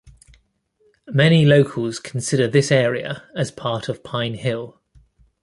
Many 1.11 1.45
locals 1.45 1.99
consider 1.99 2.47
this 2.47 2.71
area 2.71 3.29
as 3.35 3.51
part 3.51 3.87
of 3.87 4.03
Pine 4.03 4.33
Hill. 4.33 4.81